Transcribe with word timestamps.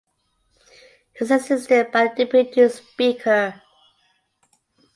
He 1.13 1.23
is 1.25 1.29
assisted 1.29 1.91
by 1.91 2.07
the 2.07 2.25
Deputy 2.25 2.67
Speaker. 2.69 3.61